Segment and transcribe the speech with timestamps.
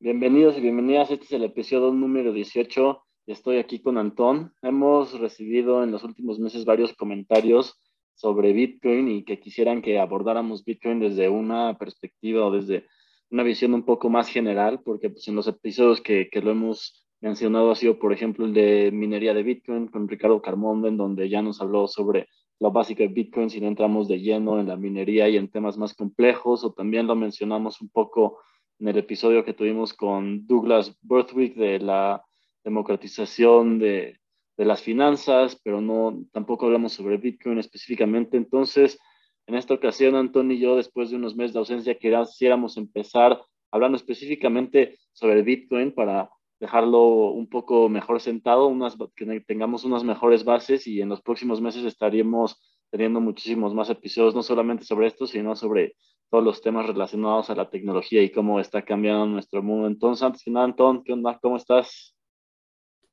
[0.00, 1.10] Bienvenidos y bienvenidas.
[1.10, 3.02] Este es el episodio número 18.
[3.26, 4.54] Estoy aquí con Antón.
[4.62, 7.80] Hemos recibido en los últimos meses varios comentarios
[8.14, 12.86] sobre Bitcoin y que quisieran que abordáramos Bitcoin desde una perspectiva o desde
[13.28, 17.04] una visión un poco más general, porque pues, en los episodios que, que lo hemos
[17.20, 21.28] mencionado ha sido, por ejemplo, el de minería de Bitcoin con Ricardo Carmón, en donde
[21.28, 22.28] ya nos habló sobre
[22.60, 25.76] lo básico de Bitcoin, si no entramos de lleno en la minería y en temas
[25.76, 28.38] más complejos, o también lo mencionamos un poco
[28.78, 32.24] en el episodio que tuvimos con Douglas Birthwick de la
[32.64, 34.18] democratización de,
[34.56, 38.36] de, las finanzas, pero no, tampoco hablamos sobre Bitcoin específicamente.
[38.36, 38.98] Entonces,
[39.46, 43.96] en esta ocasión, Antonio y yo, después de unos meses de ausencia, quisiéramos empezar hablando
[43.96, 50.86] específicamente sobre Bitcoin para dejarlo un poco mejor sentado, unas, que tengamos unas mejores bases
[50.86, 55.54] y en los próximos meses estaríamos teniendo muchísimos más episodios, no solamente sobre esto, sino
[55.54, 55.94] sobre
[56.30, 59.86] todos los temas relacionados a la tecnología y cómo está cambiando nuestro mundo.
[59.86, 61.38] Entonces, antes que nada, Antón, ¿qué onda?
[61.40, 62.14] ¿Cómo estás?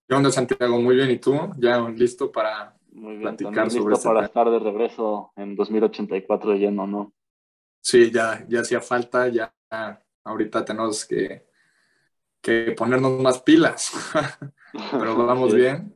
[0.07, 0.79] ¿Qué onda, Santiago?
[0.79, 1.35] Muy bien, ¿y tú?
[1.57, 6.57] ¿Ya listo para Muy bien, platicar sobre listo para estar de regreso en 2084 de
[6.57, 7.13] lleno, ¿no?
[7.81, 9.53] Sí, ya, ya hacía falta, ya
[10.23, 11.45] ahorita tenemos que,
[12.41, 13.91] que ponernos más pilas,
[14.91, 15.95] pero vamos bien.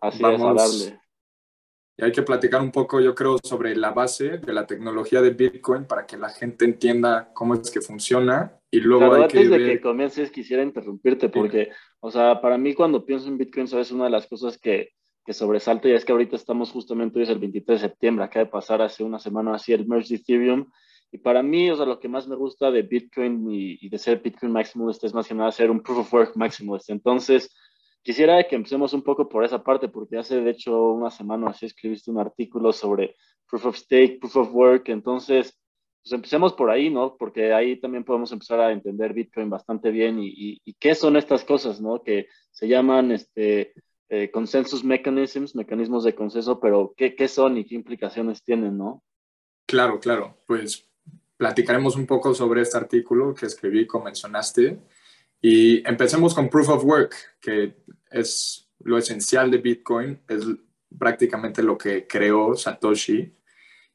[0.00, 1.07] Así vamos, es, a
[1.98, 5.30] y hay que platicar un poco, yo creo, sobre la base de la tecnología de
[5.30, 8.56] Bitcoin para que la gente entienda cómo es que funciona.
[8.70, 13.04] Y luego hay antes de que comiences quisiera interrumpirte porque, o sea, para mí cuando
[13.04, 14.90] pienso en Bitcoin, sabes, una de las cosas que,
[15.26, 18.44] que sobresalta y es que ahorita estamos justamente hoy es el 23 de septiembre, acaba
[18.44, 20.70] de pasar hace una semana así el merge de Ethereum.
[21.10, 23.98] Y para mí, o sea, lo que más me gusta de Bitcoin y, y de
[23.98, 26.90] ser Bitcoin Maximalist es más que nada ser un Proof of Work Maximalist.
[26.90, 27.52] Entonces,
[28.08, 31.66] Quisiera que empecemos un poco por esa parte, porque hace de hecho una semana así
[31.66, 35.60] escribiste un artículo sobre Proof of Stake, Proof of Work, entonces,
[36.02, 37.18] pues empecemos por ahí, ¿no?
[37.18, 41.44] Porque ahí también podemos empezar a entender Bitcoin bastante bien y, y, qué son estas
[41.44, 42.02] cosas, ¿no?
[42.02, 43.74] Que se llaman este,
[44.08, 49.02] eh, consensus mechanisms, mecanismos de consenso, pero ¿qué, ¿qué son y qué implicaciones tienen, ¿no?
[49.66, 50.88] Claro, claro, pues
[51.36, 54.78] platicaremos un poco sobre este artículo que escribí, como mencionaste.
[55.40, 57.76] Y empecemos con Proof of Work, que
[58.10, 60.44] es lo esencial de Bitcoin, es
[60.96, 63.34] prácticamente lo que creó Satoshi.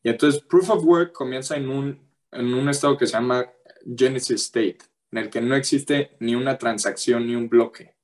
[0.03, 3.49] Y entonces Proof of Work comienza en un, en un estado que se llama
[3.85, 4.79] Genesis State,
[5.11, 7.95] en el que no existe ni una transacción ni un bloque.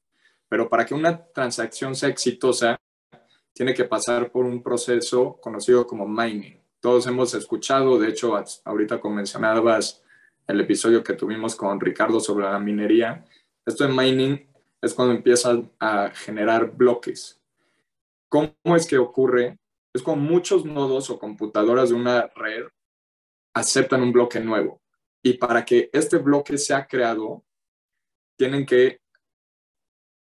[0.47, 2.79] Pero para que una transacción sea exitosa,
[3.53, 6.59] tiene que pasar por un proceso conocido como mining.
[6.79, 10.01] Todos hemos escuchado, de hecho, ahorita mencionabas
[10.47, 13.25] el episodio que tuvimos con Ricardo sobre la minería,
[13.65, 14.47] esto de mining
[14.81, 17.41] es cuando empiezan a generar bloques.
[18.29, 19.59] ¿Cómo es que ocurre?
[19.93, 22.67] Es cuando muchos nodos o computadoras de una red
[23.53, 24.81] aceptan un bloque nuevo.
[25.23, 27.43] Y para que este bloque sea creado,
[28.37, 29.01] tienen que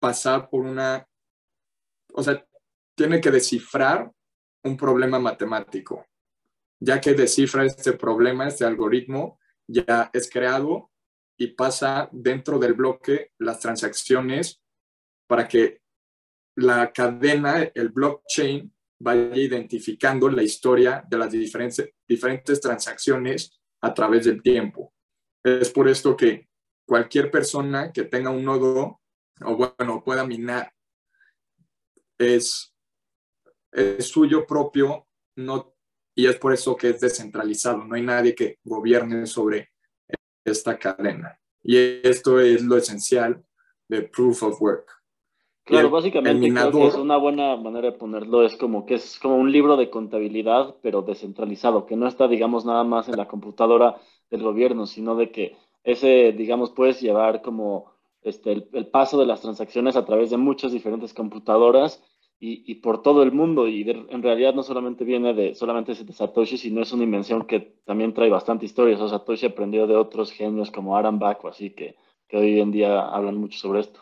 [0.00, 1.06] pasar por una,
[2.12, 2.44] o sea,
[2.96, 4.10] tienen que descifrar
[4.64, 6.06] un problema matemático.
[6.80, 10.89] Ya que descifra este problema, este algoritmo, ya es creado
[11.40, 14.60] y pasa dentro del bloque las transacciones
[15.26, 15.80] para que
[16.56, 18.70] la cadena, el blockchain,
[19.00, 24.92] vaya identificando la historia de las diferentes, diferentes transacciones a través del tiempo.
[25.42, 26.46] Es por esto que
[26.86, 29.00] cualquier persona que tenga un nodo
[29.42, 30.70] o bueno, pueda minar
[32.18, 32.74] es,
[33.72, 35.74] es suyo propio no,
[36.14, 37.82] y es por eso que es descentralizado.
[37.82, 39.69] No hay nadie que gobierne sobre
[40.44, 41.38] esta cadena.
[41.62, 43.42] Y esto es lo esencial
[43.88, 45.00] de Proof of Work.
[45.64, 49.76] Claro, básicamente es una buena manera de ponerlo, es como que es como un libro
[49.76, 54.86] de contabilidad, pero descentralizado, que no está, digamos, nada más en la computadora del gobierno,
[54.86, 60.04] sino de que ese, digamos, puedes llevar como este, el paso de las transacciones a
[60.04, 62.02] través de muchas diferentes computadoras
[62.42, 63.68] y, por todo el mundo.
[63.68, 67.60] Y en realidad no solamente viene de solamente de Satoshi, sino es una invención que
[67.84, 68.98] también trae bastante historia.
[68.98, 71.96] O Satoshi aprendió de otros genios como Aram Back así que,
[72.32, 74.00] hoy en día hablan mucho sobre esto.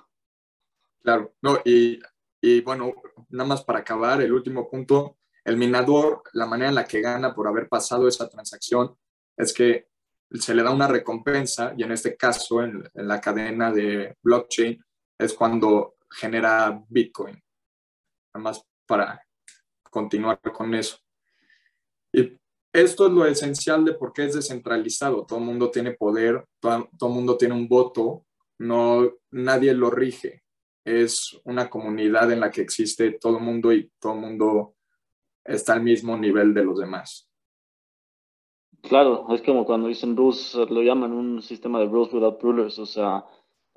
[1.02, 1.98] Claro, no, y,
[2.40, 2.92] y bueno,
[3.30, 7.34] nada más para acabar, el último punto, el minador, la manera en la que gana
[7.34, 8.94] por haber pasado esa transacción
[9.36, 9.88] es que
[10.32, 14.78] se le da una recompensa y en este caso, en la cadena de blockchain,
[15.18, 17.42] es cuando genera Bitcoin
[18.38, 19.22] más para
[19.90, 20.98] continuar con eso.
[22.12, 22.36] Y
[22.72, 25.24] esto es lo esencial de por qué es descentralizado.
[25.26, 28.24] Todo el mundo tiene poder, todo, el mundo tiene un voto,
[28.58, 30.42] no, nadie lo rige.
[30.84, 34.74] Es una comunidad en la que existe todo el mundo y todo el mundo
[35.44, 37.28] está al mismo nivel de los demás.
[38.82, 42.86] Claro, es como cuando dicen rules, lo llaman un sistema de rules without rulers, o
[42.86, 43.24] sea,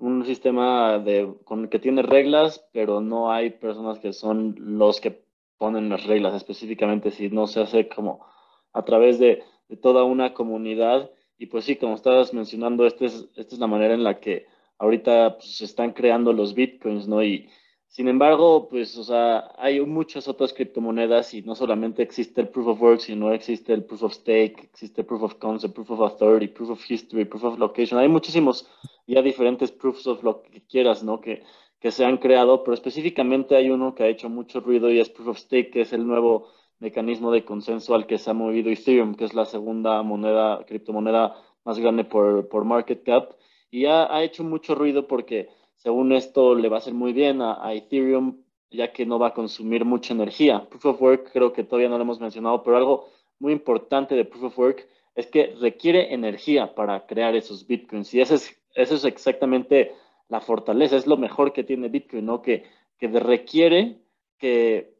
[0.01, 5.23] un sistema de, con, que tiene reglas, pero no hay personas que son los que
[5.57, 8.25] ponen las reglas específicamente, si no se hace como
[8.73, 11.11] a través de, de toda una comunidad.
[11.37, 14.47] Y pues sí, como estabas mencionando, esta es, esta es la manera en la que
[14.79, 17.23] ahorita pues, se están creando los bitcoins, ¿no?
[17.23, 17.49] Y,
[17.91, 22.67] sin embargo, pues, o sea, hay muchas otras criptomonedas y no solamente existe el proof
[22.67, 26.47] of work, sino existe el proof of stake, existe proof of concept, proof of authority,
[26.47, 27.99] proof of history, proof of location.
[27.99, 28.65] Hay muchísimos
[29.07, 31.19] ya diferentes proofs of lo que quieras, ¿no?
[31.19, 31.43] Que,
[31.81, 35.09] que se han creado, pero específicamente hay uno que ha hecho mucho ruido y es
[35.09, 36.47] proof of stake, que es el nuevo
[36.79, 41.35] mecanismo de consenso al que se ha movido Ethereum, que es la segunda moneda, criptomoneda
[41.65, 43.33] más grande por, por market cap.
[43.69, 45.49] Y ha, ha hecho mucho ruido porque
[45.81, 49.33] según esto, le va a hacer muy bien a, Ethereum, ya que no va a
[49.33, 50.69] consumir mucha energía.
[50.69, 54.25] Proof of Work creo que todavía no lo hemos mencionado, pero algo muy importante de
[54.25, 58.13] Proof of Work es que requiere energía para crear esos bitcoins.
[58.13, 59.95] Y eso es, eso es exactamente
[60.29, 62.41] la fortaleza, es lo mejor que tiene Bitcoin, ¿no?
[62.41, 62.63] Que,
[62.99, 63.97] que requiere
[64.37, 64.93] que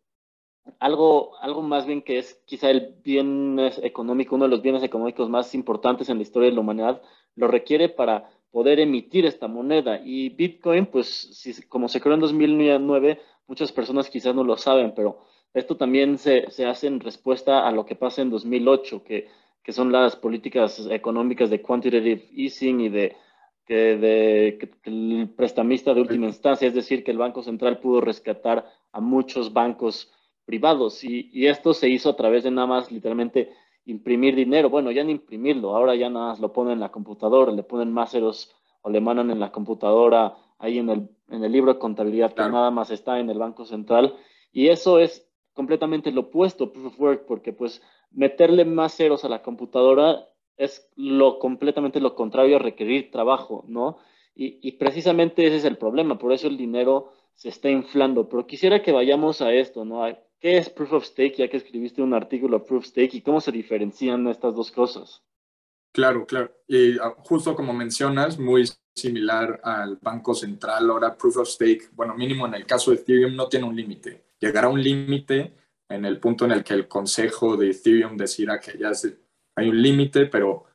[0.80, 5.30] algo, algo más bien que es quizá el bien económico, uno de los bienes económicos
[5.30, 7.02] más importantes en la historia de la humanidad,
[7.36, 10.00] lo requiere para poder emitir esta moneda.
[10.04, 14.94] Y Bitcoin, pues si, como se creó en 2009, muchas personas quizás no lo saben,
[14.94, 19.28] pero esto también se, se hace en respuesta a lo que pasa en 2008, que,
[19.64, 23.16] que son las políticas económicas de quantitative easing y de
[23.66, 28.66] que, de, el prestamista de última instancia, es decir, que el Banco Central pudo rescatar
[28.92, 30.12] a muchos bancos
[30.46, 33.54] privados y, y esto se hizo a través de nada más literalmente
[33.86, 34.70] imprimir dinero.
[34.70, 37.92] Bueno, ya no imprimirlo, ahora ya nada más lo ponen en la computadora, le ponen
[37.92, 41.80] más ceros o le mandan en la computadora ahí en el, en el libro de
[41.80, 44.16] contabilidad que nada más está en el Banco Central.
[44.52, 47.82] Y eso es completamente lo opuesto, Proof of Work, porque pues
[48.12, 53.98] meterle más ceros a la computadora es lo completamente lo contrario a requerir trabajo, ¿no?
[54.36, 58.30] Y, y precisamente ese es el problema, por eso el dinero se está inflando.
[58.30, 60.04] Pero quisiera que vayamos a esto, ¿no?
[60.42, 63.40] ¿Qué es Proof of Stake, ya que escribiste un artículo Proof of Stake, y cómo
[63.40, 65.24] se diferencian estas dos cosas?
[65.94, 66.52] Claro, claro.
[66.68, 72.16] Y ah, justo como mencionas, muy similar al Banco Central, ahora Proof of Stake, bueno,
[72.16, 74.24] mínimo en el caso de Ethereum, no tiene un límite.
[74.40, 75.54] Llegará un límite
[75.88, 78.92] en el punto en el que el consejo de Ethereum decida que ya
[79.56, 80.66] hay un límite, pero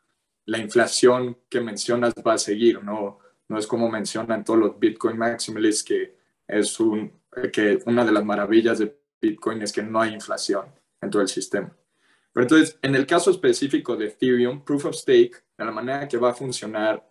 [0.45, 3.19] la inflación que mencionas va a seguir, ¿no?
[3.49, 6.17] No es como mencionan todos los Bitcoin maximalists que
[6.47, 7.21] es un,
[7.53, 10.67] que una de las maravillas de Bitcoin es que no hay inflación
[11.01, 11.77] en todo el sistema.
[12.33, 16.19] Pero entonces, en el caso específico de Ethereum, Proof of Stake, de la manera que
[16.19, 17.09] va a funcionar,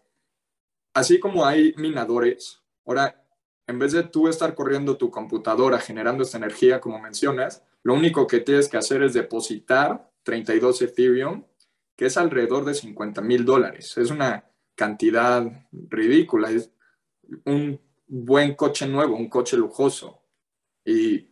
[0.93, 3.23] así como hay minadores, ahora,
[3.67, 8.27] en vez de tú estar corriendo tu computadora generando esta energía, como mencionas, lo único
[8.27, 11.43] que tienes que hacer es depositar 32 Ethereum,
[11.95, 13.97] que es alrededor de 50 mil dólares.
[13.97, 16.51] Es una cantidad ridícula.
[16.51, 16.71] Es
[17.45, 20.21] un buen coche nuevo, un coche lujoso.
[20.83, 21.29] Y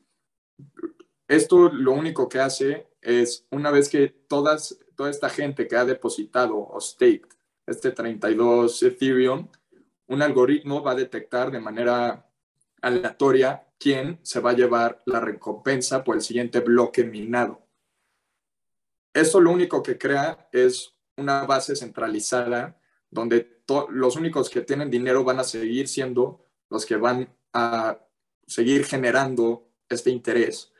[1.35, 5.85] esto lo único que hace es, una vez que todas, toda esta gente que ha
[5.85, 7.30] depositado o staked
[7.65, 9.47] este 32 Ethereum,
[10.07, 12.30] un algoritmo va a detectar de manera
[12.81, 17.65] aleatoria quién se va a llevar la recompensa por el siguiente bloque minado.
[19.13, 22.79] Esto lo único que crea es una base centralizada
[23.09, 28.00] donde los únicos que tienen dinero van a seguir siendo los que van a
[28.46, 30.73] seguir generando este interés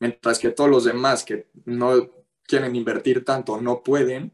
[0.00, 2.10] mientras que todos los demás que no
[2.44, 4.32] quieren invertir tanto no pueden,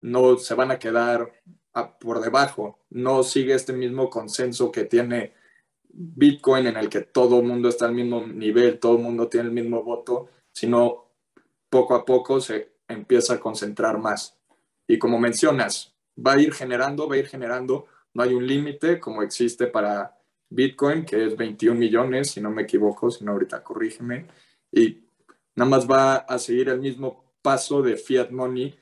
[0.00, 1.32] no se van a quedar
[2.00, 2.78] por debajo.
[2.90, 5.34] No sigue este mismo consenso que tiene
[5.88, 9.48] Bitcoin en el que todo el mundo está al mismo nivel, todo el mundo tiene
[9.48, 11.10] el mismo voto, sino
[11.68, 14.36] poco a poco se empieza a concentrar más.
[14.86, 18.98] Y como mencionas, va a ir generando, va a ir generando, no hay un límite
[18.98, 20.16] como existe para
[20.48, 24.26] Bitcoin, que es 21 millones, si no me equivoco, si no ahorita corrígeme
[24.72, 25.04] y
[25.54, 28.74] nada más va a seguir el mismo paso de fiat money,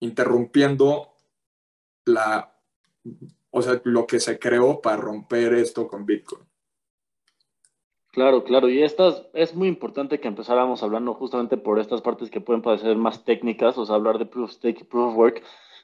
[0.00, 1.14] interrumpiendo
[2.04, 2.54] la,
[3.50, 6.42] o sea, lo que se creó para romper esto con Bitcoin.
[8.12, 12.40] Claro, claro, y estas es muy importante que empezáramos hablando justamente por estas partes que
[12.40, 15.42] pueden parecer más técnicas, o sea, hablar de proof of stake y proof of work,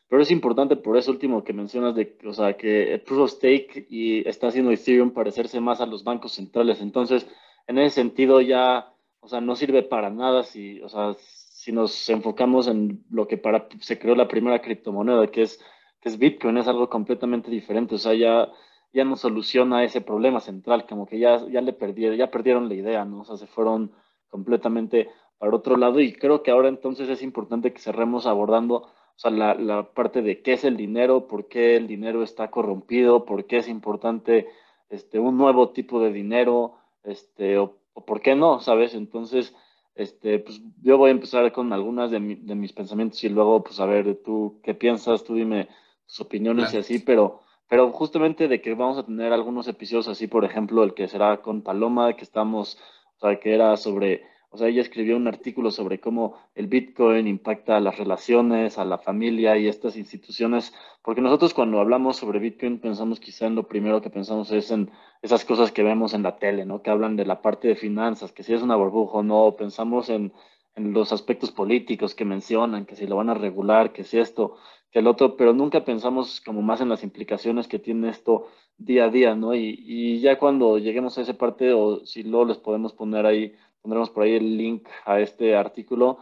[0.09, 3.87] pero es importante por eso último que mencionas de, o sea, que proof of stake
[3.89, 6.81] y está haciendo Ethereum parecerse más a los bancos centrales.
[6.81, 7.29] Entonces,
[7.69, 8.93] en ese sentido ya
[9.27, 13.37] o sea, no sirve para nada si, o sea, si nos enfocamos en lo que
[13.37, 15.61] para, se creó la primera criptomoneda, que es,
[16.01, 17.97] que es Bitcoin, es algo completamente diferente.
[17.97, 18.49] O sea, ya,
[18.93, 22.75] ya no soluciona ese problema central, como que ya, ya le perdieron, ya perdieron la
[22.77, 23.23] idea, ¿no?
[23.23, 23.91] O sea, se fueron
[24.29, 29.19] completamente para otro lado y creo que ahora entonces es importante que cerremos abordando o
[29.19, 33.25] sea, la, la, parte de qué es el dinero, por qué el dinero está corrompido,
[33.25, 34.47] por qué es importante
[34.89, 37.59] este, un nuevo tipo de dinero, este,
[38.05, 38.95] por qué no, ¿sabes?
[38.95, 39.55] Entonces,
[39.95, 43.81] este, pues yo voy a empezar con algunas de, de mis pensamientos y luego, pues
[43.81, 45.69] a ver, tú qué piensas, tú dime
[46.07, 50.27] tus opiniones y así, pero, pero justamente de que vamos a tener algunos episodios así,
[50.27, 52.79] por ejemplo, el que será con Paloma, que estamos,
[53.17, 54.25] o sea, que era sobre
[54.57, 58.87] o sea, ella escribió un artículo sobre cómo el Bitcoin impacta a las relaciones, a
[58.87, 60.73] la familia y estas instituciones,
[61.03, 64.91] porque nosotros cuando hablamos sobre Bitcoin pensamos quizá en lo primero que pensamos es en
[65.21, 66.81] esas cosas que vemos en la tele, ¿no?
[66.81, 70.09] Que hablan de la parte de finanzas, que si es una burbuja o no, pensamos
[70.09, 70.33] en,
[70.75, 74.57] en los aspectos políticos que mencionan, que si lo van a regular, que si esto,
[74.91, 78.49] que el otro, pero nunca pensamos como más en las implicaciones que tiene esto
[78.79, 79.55] día a día, ¿no?
[79.55, 83.55] Y, y ya cuando lleguemos a esa parte, o si luego les podemos poner ahí
[83.87, 86.19] pondremos por ahí el link a este artículo.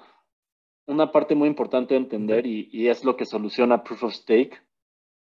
[0.86, 4.58] Una parte muy importante de entender y, y es lo que soluciona Proof of Stake,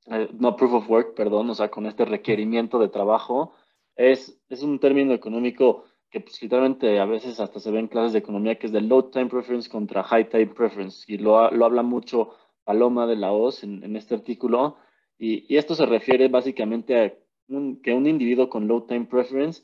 [0.06, 3.54] eh, no Proof of Work, perdón, o sea, con este requerimiento de trabajo,
[3.98, 8.14] es, es un término económico que pues, literalmente a veces hasta se ve en clases
[8.14, 11.66] de economía, que es de Low Time Preference contra High Time Preference, y lo, lo
[11.66, 12.30] habla mucho
[12.64, 14.78] Paloma de la OZ en, en este artículo,
[15.18, 17.14] y, y, esto se refiere básicamente a
[17.50, 19.64] un, que un individuo con Low Time Preference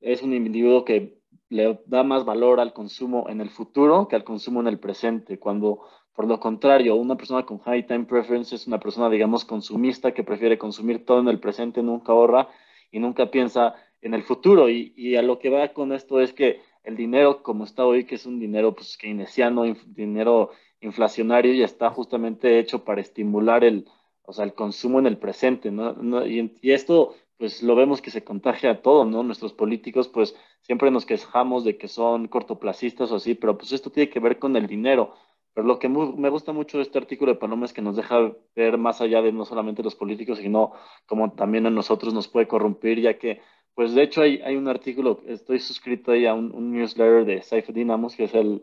[0.00, 1.15] es un individuo que
[1.48, 5.38] le da más valor al consumo en el futuro que al consumo en el presente,
[5.38, 5.82] cuando
[6.16, 10.24] por lo contrario, una persona con high time preference es una persona, digamos, consumista que
[10.24, 12.48] prefiere consumir todo en el presente, nunca ahorra
[12.90, 14.70] y nunca piensa en el futuro.
[14.70, 18.06] Y, y a lo que va con esto es que el dinero, como está hoy,
[18.06, 23.86] que es un dinero pues, keynesiano, dinero inflacionario, ya está justamente hecho para estimular el,
[24.22, 25.70] o sea, el consumo en el presente.
[25.70, 25.92] ¿no?
[25.92, 29.22] no y, y, esto pues lo vemos que se contagia a todo, ¿no?
[29.22, 33.90] Nuestros políticos, pues siempre nos quejamos de que son cortoplacistas o así, pero pues esto
[33.90, 35.14] tiene que ver con el dinero.
[35.56, 38.30] Pero lo que me gusta mucho de este artículo de Paloma es que nos deja
[38.54, 40.72] ver más allá de no solamente los políticos, sino
[41.06, 43.40] como también a nosotros nos puede corrompir, ya que,
[43.74, 47.90] pues de hecho hay, hay un artículo, estoy suscrito ahí a un, newsletter de Saifeddin
[47.90, 48.62] Amos, que es el,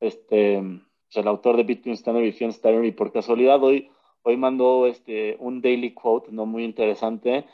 [0.00, 3.90] este, pues, el autor de Bitcoin Standard y Fiat Standard, y por casualidad hoy,
[4.22, 7.44] hoy mandó este, un daily quote, no muy interesante,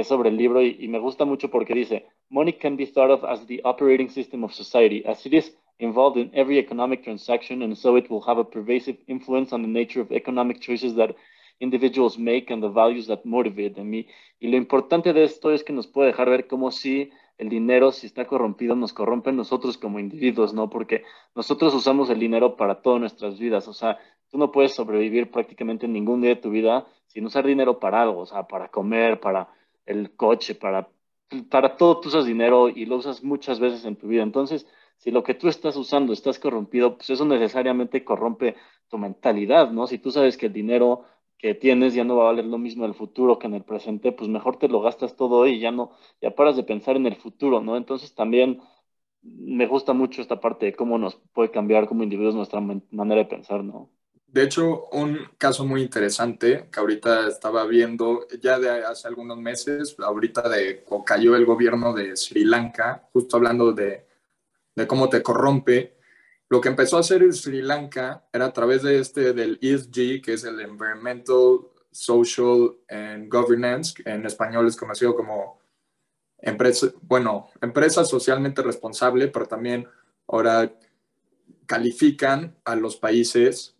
[0.00, 3.10] es sobre el libro y, y, me gusta mucho porque dice, money can be thought
[3.10, 7.62] of as the operating system of society, as it is involved in every economic transaction
[7.62, 11.14] and so it will have a pervasive influence on the nature of economic choices that
[11.60, 13.92] individuals make and the values that motivate them.
[13.92, 14.06] Y,
[14.40, 17.92] y lo importante de esto es que nos puede dejar ver cómo si el dinero,
[17.92, 20.70] si está corrompido, nos corrompe nosotros como individuos, ¿no?
[20.70, 23.98] Porque nosotros usamos el dinero para todas nuestras vidas, o sea,
[24.30, 28.20] tú no puedes sobrevivir prácticamente ningún día de tu vida sin usar dinero para algo,
[28.20, 29.48] o sea, para comer, para
[29.86, 30.88] el coche, para,
[31.50, 34.22] para todo tú usas dinero y lo usas muchas veces en tu vida.
[34.22, 34.66] Entonces,
[34.98, 38.56] si lo que tú estás usando estás corrompido, pues eso necesariamente corrompe
[38.88, 39.86] tu mentalidad, ¿no?
[39.86, 41.04] Si tú sabes que el dinero
[41.38, 43.64] que tienes ya no va a valer lo mismo en el futuro que en el
[43.64, 45.90] presente, pues mejor te lo gastas todo hoy y ya no,
[46.20, 47.76] ya paras de pensar en el futuro, ¿no?
[47.76, 48.60] Entonces también
[49.22, 53.26] me gusta mucho esta parte de cómo nos puede cambiar como individuos nuestra manera de
[53.26, 53.90] pensar, ¿no?
[54.36, 59.96] De hecho, un caso muy interesante que ahorita estaba viendo ya de hace algunos meses,
[59.98, 64.06] ahorita de cayó el gobierno de Sri Lanka, justo hablando de,
[64.74, 65.96] de cómo te corrompe.
[66.50, 70.34] Lo que empezó a hacer Sri Lanka era a través de este del ESG, que
[70.34, 75.60] es el Environmental, Social and Governance, en español es conocido como
[76.36, 79.88] empresa, bueno, empresa socialmente responsable, pero también
[80.28, 80.70] ahora
[81.64, 83.75] califican a los países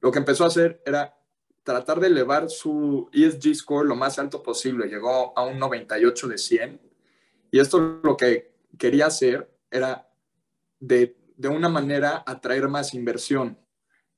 [0.00, 1.18] lo que empezó a hacer era
[1.62, 4.88] tratar de elevar su ESG score lo más alto posible.
[4.88, 6.80] Llegó a un 98 de 100.
[7.50, 10.08] Y esto lo que quería hacer era
[10.80, 13.58] de, de una manera atraer más inversión.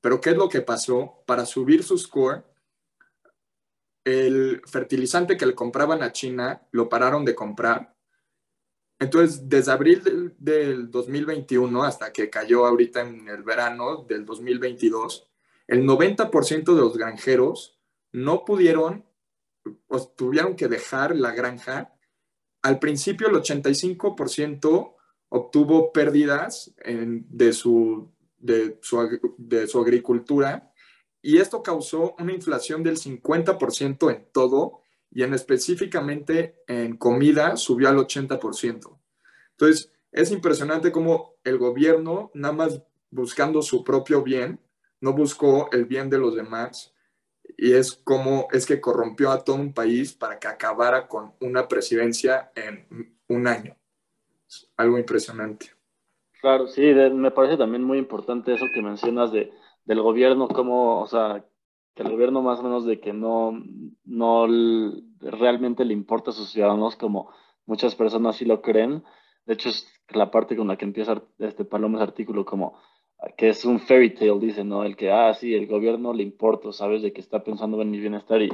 [0.00, 1.22] Pero ¿qué es lo que pasó?
[1.26, 2.44] Para subir su score,
[4.04, 7.94] el fertilizante que le compraban a China lo pararon de comprar.
[8.99, 15.29] Entonces, desde abril del, del 2021 hasta que cayó ahorita en el verano del 2022,
[15.71, 17.79] el 90% de los granjeros
[18.11, 19.07] no pudieron
[19.87, 21.95] o tuvieron que dejar la granja.
[22.61, 24.97] Al principio el 85%
[25.29, 30.73] obtuvo pérdidas de, su, de, su, de su agricultura
[31.23, 34.81] y esto causó una inflación del 50% en todo
[35.12, 38.99] y en específicamente en comida subió al 80%.
[39.53, 44.59] Entonces, es impresionante cómo el gobierno, nada más buscando su propio bien,
[45.00, 46.95] no buscó el bien de los demás
[47.57, 51.69] y es como es que corrompió a todo un país para que acabara con una
[51.69, 53.76] presidencia en un año.
[54.76, 55.66] algo impresionante.
[56.40, 59.52] Claro, sí, me parece también muy importante eso que mencionas de,
[59.85, 61.45] del gobierno, como, o sea,
[61.95, 63.62] que el gobierno más o menos de que no,
[64.04, 64.47] no
[65.21, 67.30] realmente le importa a sus ciudadanos como
[67.66, 69.04] muchas personas sí lo creen.
[69.45, 72.80] De hecho, es la parte con la que empieza este Palomas artículo como
[73.37, 74.85] que es un fairy tale, dice, ¿no?
[74.85, 78.00] El que, ah, sí, el gobierno le importa, sabes, de que está pensando en mi
[78.00, 78.43] bienestar.
[78.43, 78.50] Y,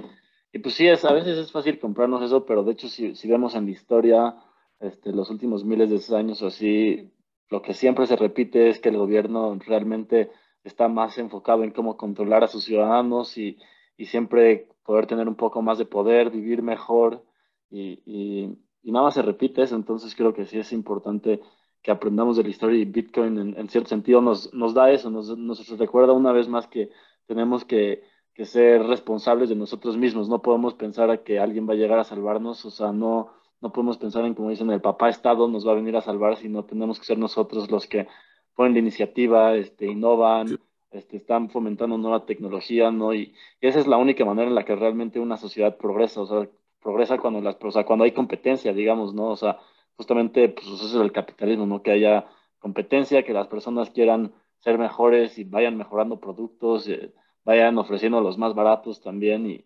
[0.53, 3.29] y pues sí, es, a veces es fácil comprarnos eso, pero de hecho, si, si
[3.29, 4.37] vemos en la historia,
[4.81, 7.11] este, los últimos miles de años o así,
[7.49, 10.31] lo que siempre se repite es que el gobierno realmente
[10.65, 13.59] está más enfocado en cómo controlar a sus ciudadanos y,
[13.97, 17.25] y siempre poder tener un poco más de poder, vivir mejor
[17.71, 18.59] y, y,
[18.91, 19.77] nada más se repite eso.
[19.77, 21.41] Entonces creo que sí es importante
[21.87, 25.39] que aprendamos de la historia y Bitcoin en, cierto sentido nos, nos da eso, nos,
[25.39, 26.91] nos, recuerda una vez más que
[27.27, 28.03] tenemos que,
[28.35, 32.01] que, ser responsables de nosotros mismos, no podemos pensar a que alguien va a llegar
[32.01, 35.65] a salvarnos, o sea, no, no podemos pensar en, como dicen, el papá Estado nos
[35.65, 38.09] va a venir a salvar, sino tenemos que ser nosotros los que
[38.57, 40.59] ponen la iniciativa, este, innovan,
[40.91, 43.15] este, están fomentando nueva tecnología, ¿no?
[43.15, 46.49] Y, esa es la única manera en la que realmente una sociedad progresa, o sea,
[46.83, 49.29] progresa cuando, las, o sea, cuando hay competencia, digamos, ¿no?
[49.29, 49.61] O sea,
[49.97, 51.83] justamente pues eso es el capitalismo, ¿no?
[51.83, 52.27] Que haya
[52.59, 57.13] competencia, que las personas quieran ser mejores y vayan mejorando productos, eh,
[57.45, 59.65] vayan ofreciendo los más baratos también y,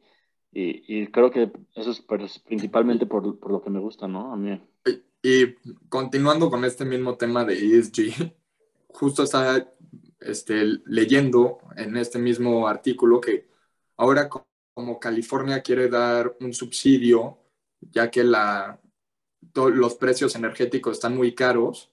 [0.53, 2.05] y, creo que eso es
[2.41, 4.33] principalmente por, por, lo que me gusta, ¿no?
[4.33, 4.61] A mí.
[5.23, 5.55] Y,
[5.89, 8.35] continuando con este mismo tema de ESG,
[8.89, 9.65] justo estaba
[10.19, 13.49] este, leyendo en este mismo artículo que
[13.97, 14.29] ahora
[14.75, 17.39] como California quiere dar un subsidio,
[17.81, 18.81] ya que la,
[19.55, 21.93] los precios energéticos están muy caros,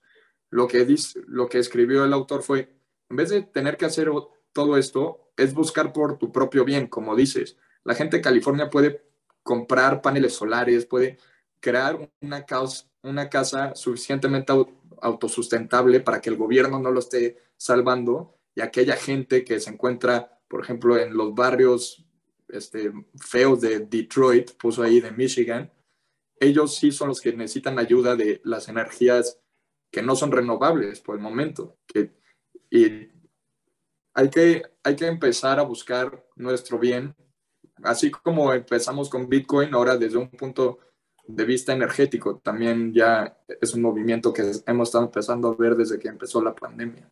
[0.49, 2.73] lo que, dice, lo que escribió el autor fue,
[3.09, 4.09] en vez de tener que hacer
[4.53, 7.57] todo esto, es buscar por tu propio bien, como dices.
[7.83, 9.03] La gente de California puede
[9.43, 11.17] comprar paneles solares, puede
[11.59, 12.45] crear una,
[13.29, 14.53] casa suficientemente
[15.01, 20.39] autosustentable para que el gobierno no lo esté salvando y aquella gente que se encuentra,
[20.47, 22.05] por ejemplo, en los barrios
[22.49, 25.71] este, feos de Detroit, puso ahí de Michigan,
[26.39, 29.39] ellos sí son los que necesitan ayuda de las energías
[29.91, 31.77] que no son renovables por el momento.
[31.87, 32.11] Que,
[32.69, 33.09] y
[34.13, 37.15] hay que, hay que empezar a buscar nuestro bien,
[37.83, 40.79] así como empezamos con Bitcoin, ahora desde un punto
[41.27, 45.99] de vista energético, también ya es un movimiento que hemos estado empezando a ver desde
[45.99, 47.11] que empezó la pandemia.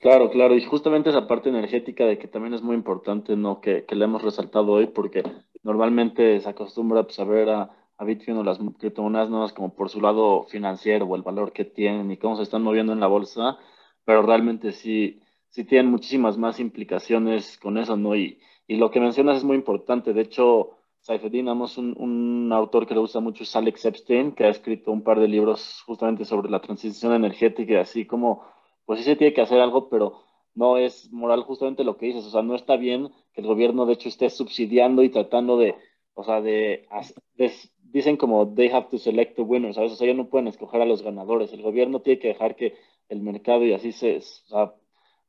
[0.00, 3.60] Claro, claro, y justamente esa parte energética de que también es muy importante, ¿no?
[3.60, 5.24] Que, que le hemos resaltado hoy, porque
[5.62, 9.90] normalmente se acostumbra pues, a ver a, a Bitcoin o las criptomonedas no como por
[9.90, 13.08] su lado financiero o el valor que tienen y cómo se están moviendo en la
[13.08, 13.58] bolsa,
[14.04, 18.14] pero realmente sí, sí tienen muchísimas más implicaciones con eso, ¿no?
[18.16, 20.12] Y, y lo que mencionas es muy importante.
[20.12, 24.44] De hecho, Saifeddin Amos, un, un autor que le gusta mucho es Alex Epstein, que
[24.44, 28.44] ha escrito un par de libros justamente sobre la transición energética y así como
[28.84, 30.22] pues sí se tiene que hacer algo, pero
[30.58, 33.86] no es moral justamente lo que dices, o sea, no está bien que el gobierno
[33.86, 35.76] de hecho esté subsidiando y tratando de,
[36.14, 36.88] o sea, de,
[37.80, 39.92] dicen como they have to select the winners, ¿sabes?
[39.92, 42.74] O sea, ellos no pueden escoger a los ganadores, el gobierno tiene que dejar que
[43.08, 44.74] el mercado y así se, o sea,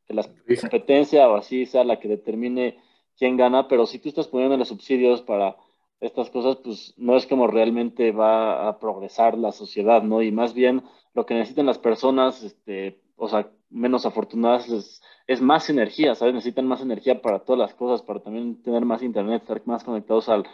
[0.07, 0.25] que la
[0.59, 2.79] competencia o así sea la que determine
[3.15, 5.57] quién gana, pero si tú estás poniendo los subsidios para
[5.99, 10.23] estas cosas, pues no es como realmente va a progresar la sociedad, ¿no?
[10.23, 10.81] Y más bien
[11.13, 15.01] lo que necesitan las personas, este, o sea, menos afortunadas es,
[15.41, 16.33] más energía, ¿sabes?
[16.33, 20.27] Necesitan más energía para todas las cosas, para también tener más internet, estar más conectados
[20.29, 20.45] al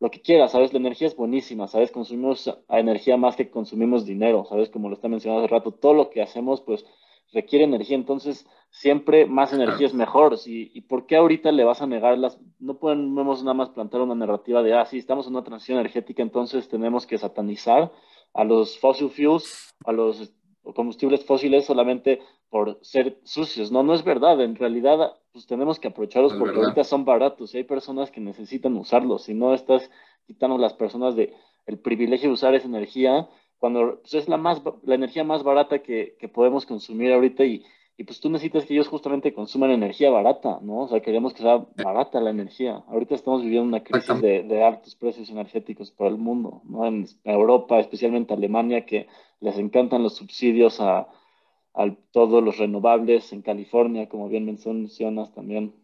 [0.00, 0.72] lo que quieras, ¿sabes?
[0.72, 1.90] La energía es buenísima, ¿sabes?
[1.90, 4.70] Consumimos energía más que consumimos dinero, ¿sabes?
[4.70, 6.86] Como lo está mencionando hace rato, todo lo que hacemos, pues,
[7.32, 10.38] requiere energía, entonces siempre más energía es mejor.
[10.46, 12.40] ¿Y, ¿Y por qué ahorita le vas a negar las...
[12.58, 16.22] No podemos nada más plantar una narrativa de, ah, sí, estamos en una transición energética,
[16.22, 17.92] entonces tenemos que satanizar
[18.32, 20.32] a los fossil fuels, a los
[20.74, 23.72] combustibles fósiles solamente por ser sucios.
[23.72, 24.40] No, no es verdad.
[24.40, 28.76] En realidad, pues tenemos que aprovecharlos porque ahorita son baratos y hay personas que necesitan
[28.76, 29.22] usarlos.
[29.24, 29.90] Si no estás
[30.26, 31.32] quitando a las personas de
[31.66, 35.78] el privilegio de usar esa energía, cuando pues, es la, más, la energía más barata
[35.80, 37.64] que, que podemos consumir ahorita y,
[37.96, 40.84] y pues tú necesitas que ellos justamente consuman energía barata, ¿no?
[40.84, 42.82] O sea, queremos que sea barata la energía.
[42.88, 46.86] Ahorita estamos viviendo una crisis de, altos precios energéticos por el mundo, ¿no?
[46.86, 49.06] En Europa, especialmente Alemania, que
[49.40, 51.08] les encantan los subsidios a,
[52.10, 55.74] todos los renovables, en California, como bien mencionas también.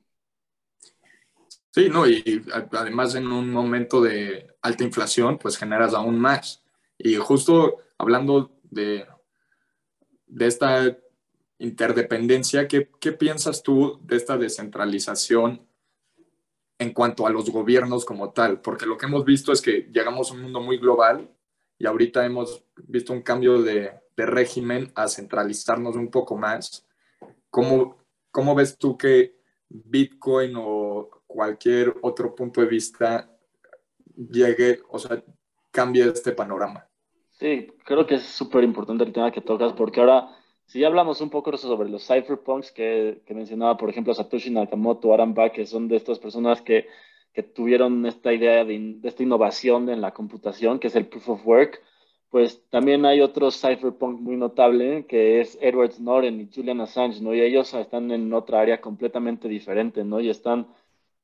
[1.71, 6.65] Sí, no, y además en un momento de alta inflación, pues generas aún más.
[6.99, 9.07] Y justo hablando de,
[10.27, 10.97] de esta
[11.59, 15.67] interdependencia, ¿qué, ¿qué, piensas tú de esta descentralización
[16.79, 18.61] en cuanto a los gobiernos como tal?
[18.63, 21.31] Porque lo que hemos visto es que llegamos a un mundo muy global
[21.79, 26.87] y ahorita hemos visto un cambio de, de régimen a centralizarnos un poco más.
[27.51, 27.99] ¿Cómo,
[28.31, 29.37] ¿cómo ves tú que
[29.69, 33.31] Bitcoin o cualquier otro punto de vista
[34.17, 35.23] llegue, o sea,
[35.71, 36.89] cambie este panorama?
[37.33, 40.29] Sí, creo que es súper importante el tema que tocas porque ahora,
[40.65, 45.51] si ya hablamos un poco sobre los cypherpunks que, mencionaba, por ejemplo, Satoshi Nakamoto, Aramba,
[45.51, 46.89] que son de estas personas que,
[47.35, 51.29] que tuvieron esta idea de, de, esta innovación en la computación, que es el proof
[51.29, 51.83] of work,
[52.31, 57.35] pues también hay otro cypherpunk muy notable, que es Edward Snowden y Julian Assange, ¿no?
[57.35, 60.21] Y ellos están en otra área completamente diferente, ¿no?
[60.21, 60.67] Y están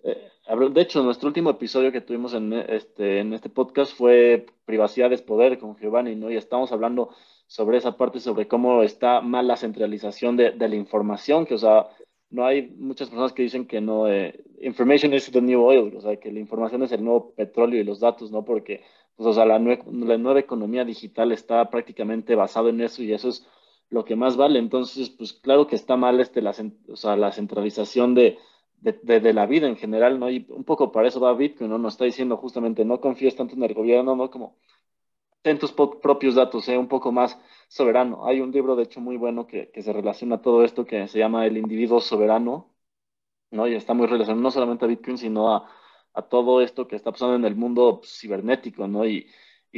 [0.04, 0.30] eh,
[0.70, 5.22] de hecho, nuestro último episodio que tuvimos en este, en este podcast fue Privacidad es
[5.22, 6.30] Poder con Giovanni, ¿no?
[6.30, 7.10] Y estamos hablando
[7.46, 11.88] sobre esa parte, sobre cómo está mal la centralización de, la información, que, o sea,
[12.30, 16.16] no hay muchas personas que dicen que no, eh, information is the new o sea,
[16.16, 18.44] que la información es el nuevo petróleo y los datos, ¿no?
[18.44, 18.82] Porque,
[19.16, 23.29] pues, o sea, la, la nueva economía digital está prácticamente basado en eso y eso
[23.29, 23.46] es
[23.90, 24.59] lo que más vale.
[24.59, 26.55] Entonces, pues, claro que está mal este, la,
[26.88, 28.38] o sea, la centralización de
[28.83, 30.29] de, la vida en general, ¿no?
[30.31, 31.79] Y un poco para eso va Bitcoin, ¿no?
[31.79, 34.31] Nos está diciendo justamente, no confíes tanto en el gobierno, ¿no?
[34.31, 34.57] Como
[35.42, 38.27] ten tus propios datos, sea un poco más soberano.
[38.27, 41.18] Hay un libro, de hecho, muy bueno que, se relaciona a todo esto que se
[41.18, 42.75] llama El individuo soberano,
[43.51, 43.68] ¿no?
[43.68, 45.70] Y está muy relacionado no solamente a Bitcoin, sino a,
[46.20, 49.07] todo esto que está pasando en el mundo cibernético, ¿no?
[49.07, 49.27] Y,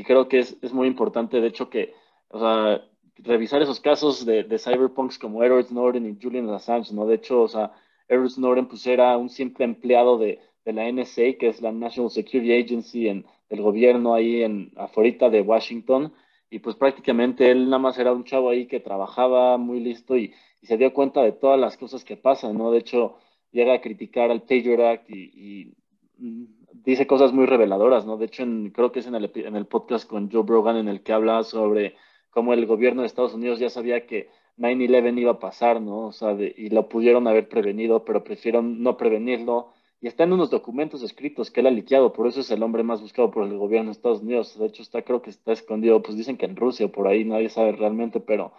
[0.04, 1.94] creo que es, muy importante, de hecho, que,
[2.28, 2.82] o sea,
[3.18, 7.06] revisar esos casos de, de cyberpunks como Edward Snowden y Julian Assange, ¿no?
[7.06, 7.72] De hecho, o sea,
[8.08, 12.10] Eric Snowden pues era un simple empleado de, de, la NSA, que es la National
[12.10, 16.12] Security Agency en, del gobierno ahí en afuera de Washington,
[16.50, 20.34] y pues prácticamente él nada más era un chavo ahí que trabajaba muy listo y,
[20.60, 22.70] y se dio cuenta de todas las cosas que pasan, ¿no?
[22.70, 23.16] De hecho,
[23.52, 25.74] llega a criticar al Patriot Act y, y
[26.18, 28.16] dice cosas muy reveladoras, ¿no?
[28.16, 31.42] De hecho, creo que es en el, podcast con Joe Brogan en el que habla
[31.44, 31.96] sobre
[32.30, 36.06] cómo el gobierno de Estados Unidos ya sabía que 9-11 iba a pasar, ¿no?
[36.06, 39.72] O sea, y lo pudieron haber prevenido, pero prefirieron no prevenirlo.
[40.00, 42.82] Y está en unos documentos escritos que él ha liqueado, por eso es el hombre
[42.82, 44.58] más buscado por el gobierno de Estados Unidos.
[44.58, 47.48] De hecho, está, creo que está escondido, pues dicen que en Rusia, por ahí nadie
[47.48, 48.52] sabe realmente, pero,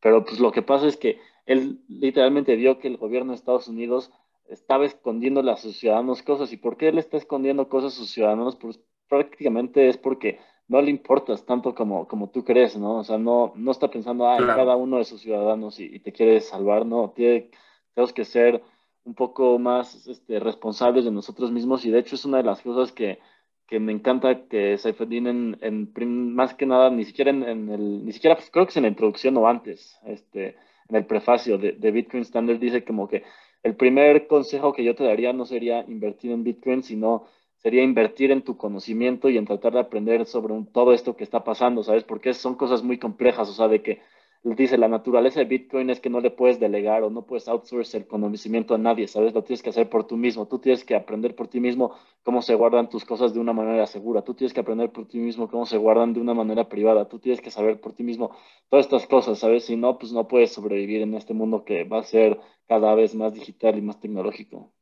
[0.00, 3.66] pero pues lo que pasa es que él literalmente vio que el gobierno de Estados
[3.66, 4.12] Unidos
[4.50, 6.52] estaba escondiendo a sus ciudadanos cosas.
[6.52, 8.56] ¿Y por qué él está escondiendo cosas a sus ciudadanos?
[8.56, 10.38] Pues prácticamente es porque
[10.70, 12.98] no le importas tanto como, como tú crees, ¿no?
[12.98, 16.12] O sea, no, no está pensando ah, en cada uno de sus ciudadanos y, te
[16.12, 17.50] quiere salvar, no, tiene,
[17.92, 18.62] tenemos que ser
[19.02, 22.62] un poco más este, responsables de nosotros mismos y de hecho es una de las
[22.62, 23.18] cosas que,
[23.66, 28.12] que me encanta que Saifeddin en, en, más que nada, ni siquiera en, el, ni
[28.12, 30.56] siquiera, pues, creo que es en la introducción o antes, este,
[30.88, 33.24] en el prefacio de, de Bitcoin Standard dice como que
[33.62, 38.30] el primer consejo que yo te daría no sería invertir en Bitcoin, sino sería invertir
[38.30, 42.04] en tu conocimiento y en tratar de aprender sobre todo esto que está pasando, ¿sabes?
[42.04, 44.00] Porque son cosas muy complejas, o sea, de que
[44.42, 47.96] dice la naturaleza de Bitcoin es que no le puedes delegar o no puedes outsource
[47.96, 49.34] el conocimiento a nadie, ¿sabes?
[49.34, 52.40] Lo tienes que hacer por tú mismo, tú tienes que aprender por ti mismo cómo
[52.40, 55.50] se guardan tus cosas de una manera segura, tú tienes que aprender por ti mismo
[55.50, 58.34] cómo se guardan de una manera privada, tú tienes que saber por ti mismo
[58.70, 59.64] todas estas cosas, ¿sabes?
[59.66, 63.14] Si no, pues no puedes sobrevivir en este mundo que va a ser cada vez
[63.14, 64.72] más digital y más tecnológico.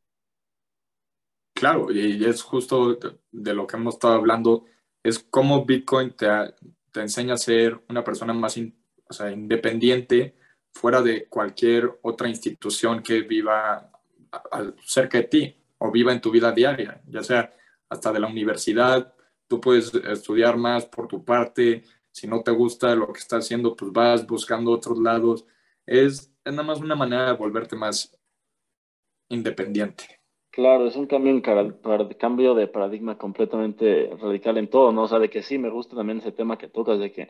[1.53, 2.97] Claro, y es justo
[3.33, 4.67] de lo que hemos estado hablando,
[5.03, 6.29] es cómo Bitcoin te,
[6.93, 8.57] te enseña a ser una persona más
[9.33, 10.35] independiente
[10.73, 13.91] fuera de cualquier otra institución que viva
[14.85, 17.53] cerca de ti o viva en tu vida diaria, ya sea
[17.89, 19.15] hasta de la universidad,
[19.47, 23.77] tú puedes estudiar más por tu parte, si no te gusta lo que estás haciendo,
[23.77, 25.47] pues vas buscando otros lados.
[25.87, 28.19] Es, nada más una manera de volverte más
[29.29, 30.05] independiente.
[30.51, 31.41] Claro, es un cambio, en
[32.19, 35.03] cambio de paradigma completamente radical en todo, ¿no?
[35.05, 37.29] O sea, de que sí, me gusta también ese tema que tocas, de que,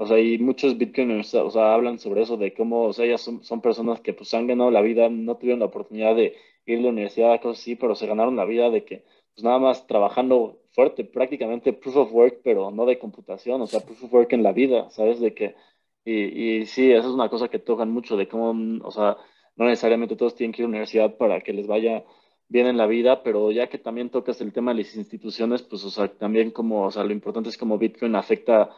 [0.00, 3.20] o sea, y muchos bitcoiners, o sea, hablan sobre eso, de cómo, o sea, ellas
[3.20, 6.82] son, personas que pues han ganado la vida, no tuvieron la oportunidad de ir a
[6.82, 10.62] la universidad, cosas así, pero se ganaron la vida de que, pues nada más trabajando
[10.70, 14.42] fuerte, prácticamente proof of work, pero no de computación, o sea, proof of work en
[14.42, 15.20] la vida, ¿sabes?
[15.20, 15.54] De que,
[16.02, 19.18] y, y sí, eso es una cosa que tocan mucho, de cómo, o sea,
[19.56, 22.04] no necesariamente todos tienen que ir a la universidad para que les vaya
[22.48, 25.84] bien en la vida, pero ya que también tocas el tema de las instituciones, pues,
[25.84, 28.70] o sea, también como, o sea, lo importante es como Bitcoin afecta,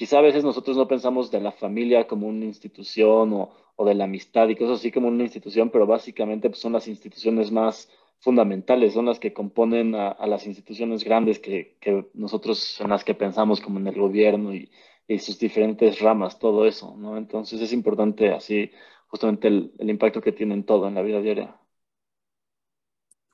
[0.00, 3.94] quizá a veces nosotros no pensamos de la familia como una institución o, o de
[3.94, 7.90] la amistad y cosas así como una institución, pero básicamente pues, son las instituciones más
[8.18, 13.14] fundamentales, son las que componen a, las instituciones grandes que, que, nosotros en las que
[13.14, 14.70] pensamos como en el gobierno y,
[15.06, 17.18] y, sus diferentes ramas, todo eso, ¿no?
[17.18, 18.70] Entonces es importante así
[19.08, 21.60] justamente el, el impacto que tienen todo en la vida diaria.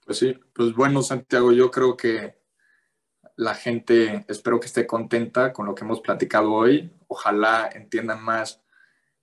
[0.05, 2.35] Pues sí, pues bueno, Santiago, yo creo que
[3.37, 6.90] la gente, espero que esté contenta con lo que hemos platicado hoy.
[7.07, 8.62] Ojalá entiendan más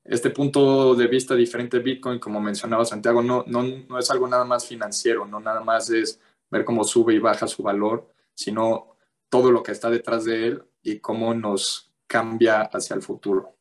[0.05, 4.27] este punto de vista diferente de Bitcoin, como mencionaba Santiago, no, no, no es algo
[4.27, 8.97] nada más financiero, no nada más es ver cómo sube y baja su valor, sino
[9.29, 13.55] todo lo que está detrás de él y cómo nos cambia hacia el futuro.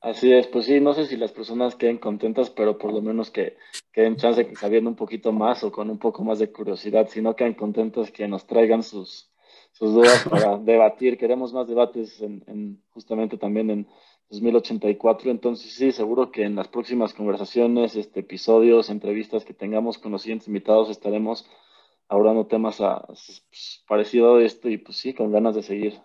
[0.00, 3.30] Así es, pues sí, no sé si las personas queden contentas, pero por lo menos
[3.30, 3.56] que
[3.92, 7.20] queden chance que sabiendo un poquito más o con un poco más de curiosidad, si
[7.20, 9.31] no quedan contentos que nos traigan sus,
[9.82, 11.18] sus dudas para debatir.
[11.18, 13.88] Queremos más debates en, justamente también en
[14.30, 20.12] 2084, entonces sí, seguro que en las próximas conversaciones, este, episodios, entrevistas que tengamos con
[20.12, 21.50] los siguientes invitados estaremos
[22.08, 26.00] abordando temas a, pues, parecido a esto y pues sí, con ganas de seguir.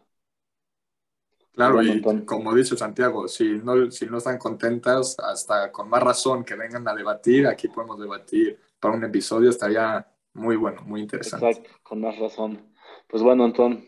[1.54, 6.44] Claro, y como dice Santiago, si no, si no están contentas, hasta con más razón
[6.44, 11.48] que vengan a debatir, aquí podemos debatir para un episodio, estaría muy bueno, muy interesante.
[11.48, 12.77] Exacto, con más razón.
[13.08, 13.88] Pues bueno, Antón,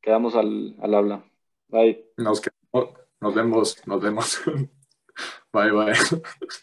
[0.00, 1.24] quedamos al, al habla.
[1.68, 2.06] Bye.
[2.16, 2.40] Nos,
[3.20, 4.40] nos vemos, nos vemos.
[5.52, 5.92] bye, bye.